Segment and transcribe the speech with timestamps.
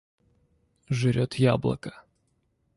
[1.01, 1.93] Жрет яблоко.